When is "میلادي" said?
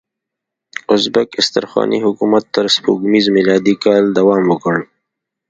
3.37-3.75